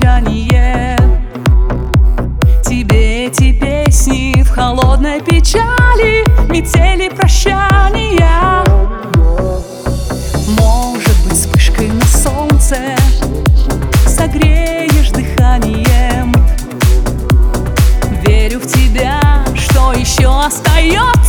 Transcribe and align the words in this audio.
молчание. 0.00 0.96
Тебе 2.64 3.26
эти 3.26 3.52
песни 3.52 4.42
в 4.42 4.50
холодной 4.50 5.20
печали 5.20 6.24
Метели 6.50 7.08
прощания. 7.08 8.64
Может 10.58 11.24
быть 11.24 11.34
вспышкой 11.34 11.88
на 11.88 12.04
солнце 12.04 12.76
Согреешь 14.06 15.10
дыханием. 15.10 16.32
Верю 18.24 18.60
в 18.60 18.66
тебя, 18.66 19.20
что 19.54 19.92
еще 19.92 20.28
остается 20.28 21.19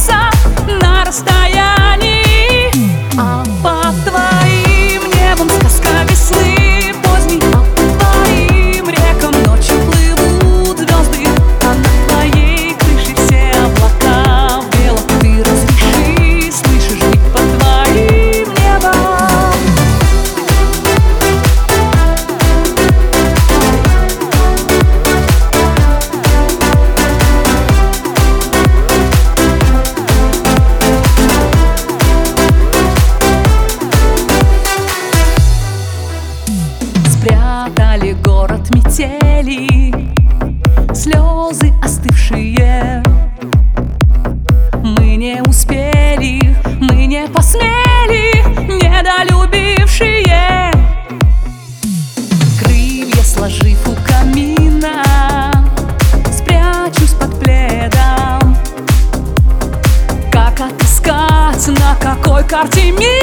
Спрятали 37.72 38.12
город 38.24 38.70
метели 38.72 40.14
Слезы 40.94 41.74
остывшие. 41.82 43.02
Мы 44.84 45.16
не 45.16 45.42
успели, 45.42 46.54
мы 46.82 47.06
не 47.06 47.26
посмели 47.28 48.44
Недолюбившие. 48.68 50.74
Крылья 52.60 53.24
сложив 53.24 53.88
у 53.88 53.96
камина 54.06 55.02
Спрячусь 56.30 57.14
под 57.14 57.40
пледом. 57.40 58.58
Как 60.30 60.60
отыскать 60.60 61.68
на 61.68 61.96
какой 62.02 62.44
карте 62.44 62.92
мира 62.92 63.21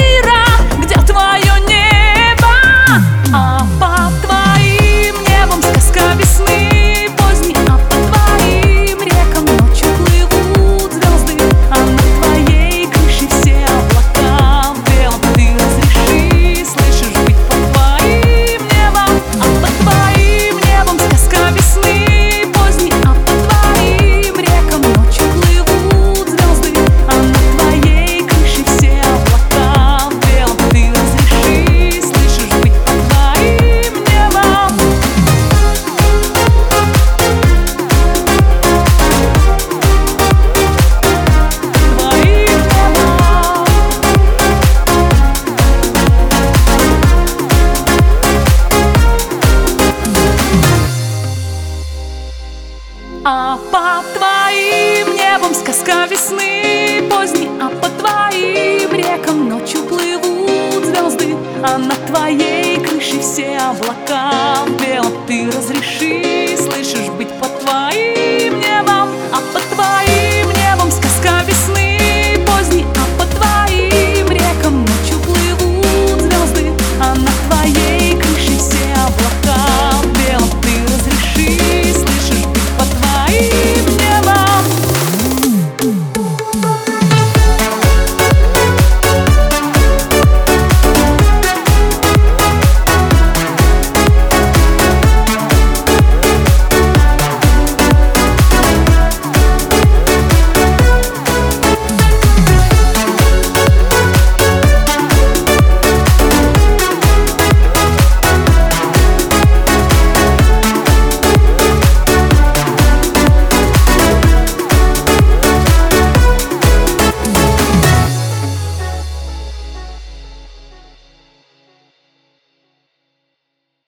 А 53.25 53.57
под 53.71 54.13
твоим 54.13 55.13
небом 55.13 55.53
сказка 55.53 56.05
весны 56.09 57.03
поздней 57.09 57.49
А 57.59 57.69
по 57.69 57.89
твоим 57.99 58.93
рекам 58.93 59.49
ночью 59.49 59.83
плывут 59.83 60.85
звезды 60.85 61.35
А 61.61 61.77
над 61.77 62.05
твоей 62.05 62.79
крышей 62.79 63.19
все 63.19 63.57
облака 63.57 64.63
в 64.65 64.81
белом 64.81 65.11
Ты 65.27 65.47
разреши, 65.47 66.38